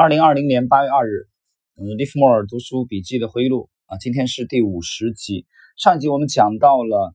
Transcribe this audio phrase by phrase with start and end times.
[0.00, 1.28] 二零二零年八月二日，
[1.76, 5.44] 嗯，利弗莫尔读书笔记的回忆录啊，今天是第五十集。
[5.76, 7.14] 上一集我们讲到了，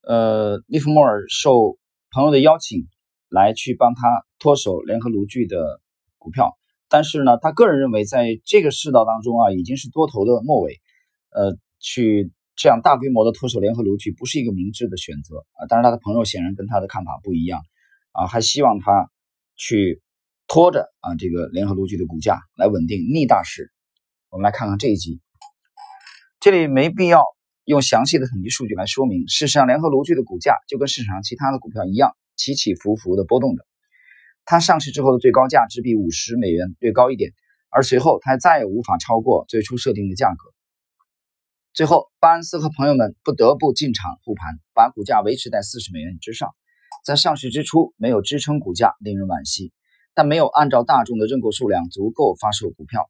[0.00, 1.76] 呃，利弗莫尔受
[2.10, 2.88] 朋友的邀请
[3.28, 5.82] 来去帮他脱手联合炉具的
[6.16, 6.56] 股票，
[6.88, 10.80] 但是呢，他个人认为在这个世道当中啊，已经是多头的末尾，
[11.28, 15.66] 呃，去这样大规模的脱手联合炉具不是一个明智的选择啊。
[15.68, 17.60] 但是，他的朋友显然跟他的看法不一样
[18.12, 19.10] 啊，还希望他
[19.56, 20.00] 去。
[20.52, 23.72] 拖着啊，这个联合炉具的股价来稳定逆大势。
[24.28, 25.22] 我们来看看这一集，
[26.40, 27.24] 这里没必要
[27.64, 29.26] 用详细的统计数据来说明。
[29.28, 33.64] 事实上，联合炉具的股价就跟市场上其他的股票一样，起起伏伏的波动着。
[34.44, 37.32] 它上市之后的最高价只比五十美元略高一点，
[37.70, 40.36] 而随后它再也无法超过最初设定的价格。
[41.72, 46.50] 最后，巴恩斯和朋友们不得不进场护盘，把股价维持在四十美元之上。
[47.06, 49.72] 在上市之初没有支撑股价，令人惋惜。
[50.14, 53.08] 但没有按照大众的认购数量足够发售股票，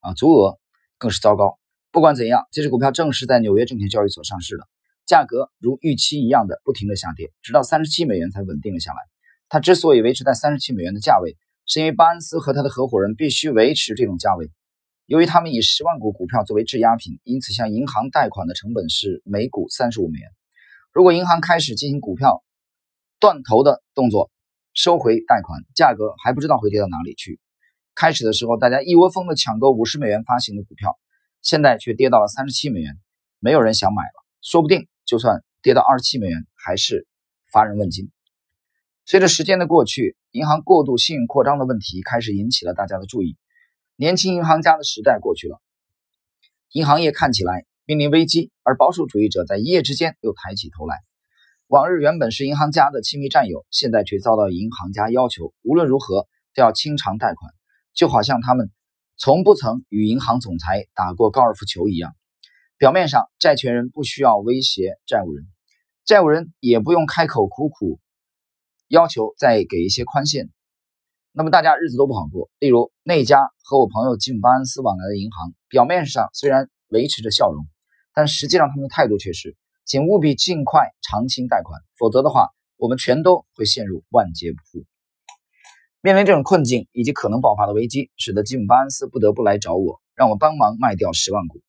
[0.00, 0.58] 啊，足额
[0.96, 1.58] 更是糟糕。
[1.90, 4.68] 不管怎样，这只股票正是在纽约证券交易所上市的，
[5.06, 8.98] 价格如预期一样的不停的下跌，直到三十七美元才稳定了下来。
[9.48, 14.50] 它之所以维持在三十七美元的价位，是因为巴恩斯和他的合伙人必须维持这种价位。
[15.06, 20.28] 由于他们以十万股股票作为质押品，因此向银行贷款的成本是每股三十五美元。
[20.92, 22.42] 如果银行开始进行股票
[23.18, 24.30] 断头的动作，
[24.78, 27.40] 收回贷款，价格还不知道会跌到哪里去。
[27.96, 30.96] 开始的时候，大家一窝蜂的抢购五十美元发行的股票，
[31.42, 32.96] 现在却跌到了三十七美元，
[33.40, 34.24] 没有人想买了。
[34.40, 37.08] 说不定就算跌到二十七美元，还是
[37.50, 38.12] 乏人问津。
[39.04, 43.36] 随着时间的过去，银行过度信用扩张的问题开始引起了大家的注意。
[43.96, 45.60] 年轻银行家的时代过去了，
[46.70, 50.98] 银行业看起来面临危机，而保守主义者在一夜之间又抬起头来。
[51.68, 57.52] 往日原本是银行家的亲密战友，现在却遭到银行家要求无论如何都要清偿贷款，
[57.92, 58.70] 就好像他们
[59.18, 62.16] 从不曾与银行总裁打过高尔夫球一样。
[62.78, 65.44] 表面上，债权人不需要威胁债务人，
[66.06, 68.00] 债务人也不用开口苦苦
[68.88, 70.48] 要求再给一些宽限，
[71.32, 72.48] 那么大家日子都不好过。
[72.60, 77.66] 例如那家和我朋友吉姆·巴恩斯往来的银行，表面上虽然维持着笑容，
[78.14, 79.54] 但实际上他们的态度却是。
[79.88, 84.84] 请务必尽快偿清贷款，否则的话，我们全都会陷入万劫不复。
[86.02, 91.62] 面临这种困境以及可能爆发的危机，使得吉姆·巴恩斯不得不来找我，让我帮忙卖掉十万股，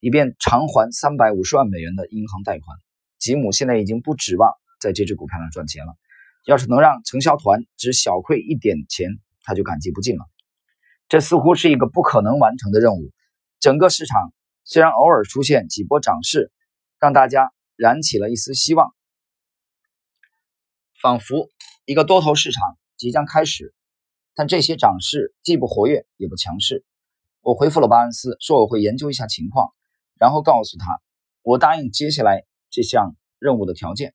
[0.00, 2.76] 以便偿还三百五十万美元的银行贷款。
[3.20, 4.50] 吉姆现在已经不指望
[4.80, 5.94] 在这只股票上赚钱了，
[6.44, 10.24] 要是能让承销团只小亏一点钱，他就感激不尽了。
[11.08, 13.12] 这似乎是一个不可能完成的任务。
[13.60, 14.32] 整个市场
[14.64, 16.50] 虽然偶尔出现几波涨势。
[17.02, 18.94] 让大家燃起了一丝希望，
[21.02, 21.48] 仿佛
[21.84, 23.74] 一个多头市场即将开始。
[24.36, 26.84] 但这些涨势既不活跃也不强势。
[27.40, 29.74] 我回复了巴恩斯，说我会研究一下情况，
[30.16, 31.02] 然后告诉他
[31.42, 34.14] 我答应接下来这项任务的条件。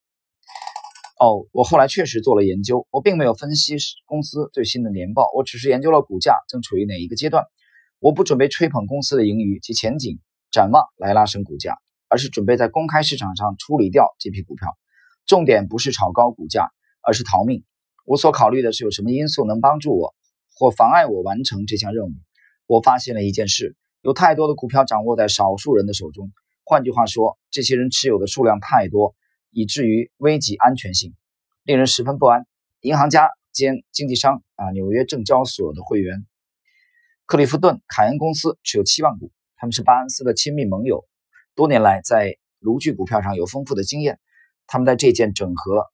[1.19, 7.43] 哦，我后来确实做了研究，我并没有分析公司最新的年报，我只是研究了股价正处于哪一个阶段。
[7.99, 10.21] 我不准备吹捧公司的盈余及前景
[10.51, 11.77] 展望来拉升股价。
[12.09, 14.77] 而是准备在公开市场上处理掉这批股票，
[15.25, 17.63] 重点不是炒高股价，而是逃命。
[18.05, 20.15] 我所考虑的是有什么因素能帮助我
[20.55, 22.11] 或妨碍我完成这项任务。
[22.65, 26.31] 我发现了一件事：有太多的股票掌握在少数人的手中。
[26.63, 29.15] 换句话说，这些人持有的数量太多，
[29.51, 31.15] 以至于危及安全性，
[31.63, 32.45] 令人十分不安。
[32.81, 36.25] 银行家兼经纪商啊，纽约证交所的会员
[37.25, 41.05] 克利夫顿·凯恩公司持有七万股，他们是巴恩斯的亲密盟友。
[41.57, 44.19] 多年来，在炉具股票上有丰富的经验，
[44.67, 45.87] 他们在这件整合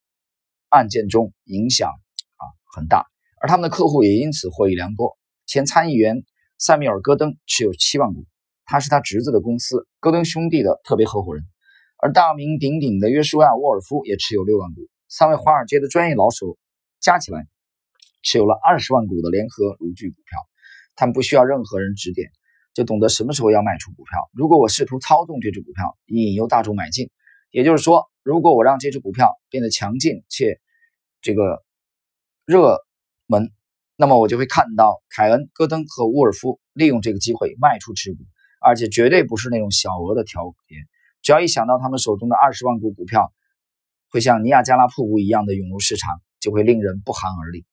[0.67, 2.43] 案件中影响啊
[2.75, 3.05] 很大，
[3.39, 5.17] 而他们的客户也因此获益良多。
[5.45, 6.25] 前参议员
[6.57, 8.25] 塞米尔·戈登持有七万股，
[8.65, 11.45] 他是他侄子的公司戈登兄弟的特别合伙人，
[11.95, 14.81] 而大名鼎鼎的约书亚·沃尔夫也持有六万股。
[15.07, 16.57] 三位华尔街的专业老手
[16.99, 17.47] 加起来
[18.21, 20.39] 持有了二十万股的联合炉具股票，
[20.97, 22.29] 他们不需要任何人指点。
[22.73, 24.29] 就懂得什么时候要卖出股票。
[24.33, 27.09] 如果我试图操纵这只股票，引诱大众买进，
[27.51, 30.59] 也就是说，如果我让这只股票变得强劲且
[31.21, 31.63] 这个
[32.45, 32.79] 热
[33.27, 33.51] 门，
[33.95, 38.19] 那么我就会看到凯恩、戈登和沃尔夫利用这个机会卖出持股，
[38.59, 40.75] 而且绝对不是那种小额的调节。
[41.21, 43.31] 只要一想到他们手中的二十万股股票
[44.09, 46.09] 会像尼亚加拉瀑布一样的涌入市场，
[46.39, 47.65] 就会令人不寒而栗。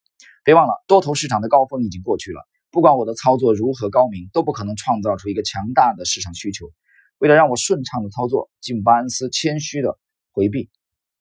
[0.45, 2.47] 别忘了，多头市场的高峰已经过去了。
[2.71, 6.71] 不管我的操作如何高明，都不可能创造出一个强大的市场需求。
[7.19, 9.99] 为了让我顺畅的操作，吉姆·巴恩斯谦虚的
[10.31, 10.71] 回避，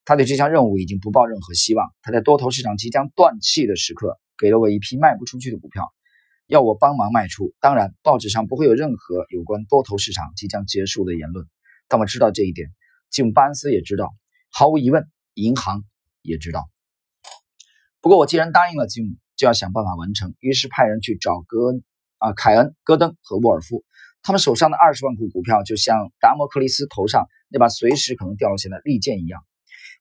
[0.06, 1.88] 他对这项任务已经不抱任何希望。
[2.02, 5.92] 他在多头市场即将断气的时刻，给了我一批卖不出去的股票。
[6.46, 7.54] 要我帮忙卖出。
[7.60, 11.48] 当然，报纸上不会有任何有关多头市场即将结束的言论。
[11.88, 12.70] 但我知道这一点，
[13.10, 14.14] 吉姆·巴恩斯也知道，
[14.52, 15.84] 毫无疑问，银行
[16.22, 16.70] 也知道。
[18.02, 20.36] 不过，我既然答应了吉姆，就要想办法完成。
[20.42, 21.82] 于是派人去找戈恩
[22.18, 23.86] 啊凯恩、戈登和沃尔夫，
[24.22, 29.42] 他们手上的二十万股股票就像达摩克利斯头上那把随时可能掉落下的利剑一样。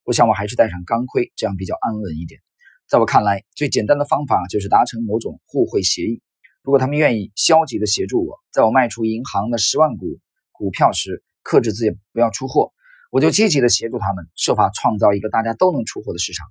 [0.03, 2.41] 我想，我还是带上钢盔，这样比较安稳一点。
[2.89, 6.21] 在我看来，最简单的方法就是达成某种互惠协议。
[6.65, 10.19] 如果他们愿意消极的协助我，在我卖出银行的十万股
[10.51, 12.73] 股票时，克制自己不要出货，
[13.13, 16.47] 我就积极的协助他们，设法创造一个大家都能出货的市场。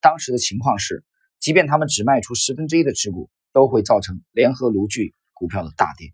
[0.00, 1.04] 当时的情况是，
[1.40, 6.12] 即便他们只卖出十分之一的持股，都会造成联合炉具股票的大跌。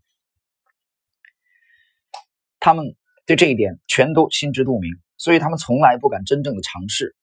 [2.60, 2.96] 他们
[3.26, 7.14] 对这一点全都心知肚明，所以他们从来不敢真正的尝试。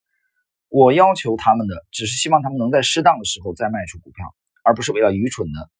[0.68, 4.24] 我要求他们的，只是希望他们能在适当的时候再卖出股票，
[4.62, 5.70] 而不是为了愚蠢的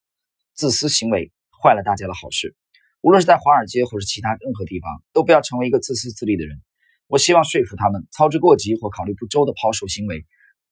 [0.55, 1.32] 自私行为
[1.62, 2.55] 坏了大家的好事。
[3.00, 6.62] 无论是在华尔街或是其他任何地方，都不要成为一个自私自利的人。
[7.06, 10.25] 我希望说服他们，操之过急或考虑不周的抛售行为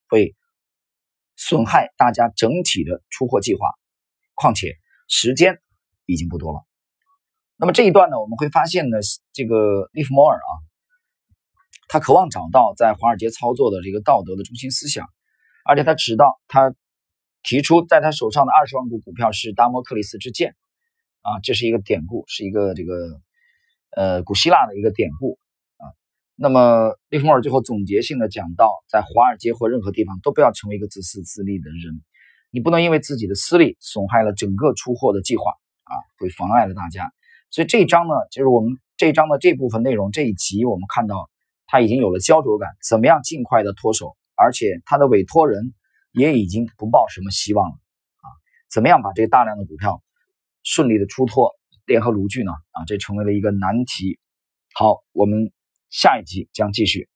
[0.08, 0.34] 会
[1.37, 3.67] 损害大家整体的出货计划。
[4.34, 4.76] 况且
[5.08, 5.61] 时间
[6.06, 6.64] 已经不多了。
[7.56, 8.99] 那么这一段呢，我们会发现呢，
[9.32, 10.50] 这个利弗莫尔啊。
[11.88, 15.06] 他渴望找到在华尔街操作的这个道德的中心思想，
[15.64, 16.75] 而且他知道他
[17.43, 20.56] 提出在他手上的二十万股股票是达摩克里斯之剑
[21.20, 23.20] 啊，这是一个典故，是一个这个
[23.94, 25.38] 呃古希腊的一个典故。
[26.34, 32.02] 那么利弗莫尔最后总结性的讲到，在华尔街或任何地方都不要成为一个自私自利的人，
[32.50, 35.50] 你不能因为自己的私利损害了整个出货的计划
[35.84, 37.12] 啊，会妨碍了大家。
[37.50, 41.29] 所以这一章呢，就是我们这一章的这部分内容这一集我们看到。
[41.64, 44.14] 他已经有了焦灼感，怎么样尽快的脱手？
[44.34, 45.73] 而且他的委托人
[46.12, 48.29] 也已经不抱什么希望了啊！
[48.70, 50.02] 怎么样把这个大量的股票
[50.62, 51.50] 顺利的出脱
[51.87, 52.52] 联合炉具呢？
[52.73, 54.19] 啊，这成为了一个难题。
[54.75, 55.50] 好，我们
[55.92, 57.11] 下一集将继续。